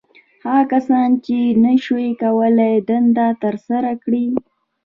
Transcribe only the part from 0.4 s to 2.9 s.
•هغه کسانو، چې نهشوی کولای